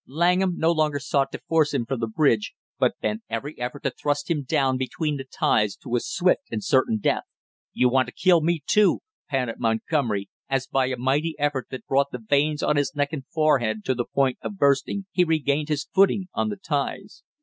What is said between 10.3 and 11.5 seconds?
as by a mighty